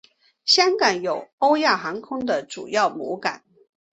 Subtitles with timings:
[0.45, 3.43] 香港有欧亚航空的主要母港。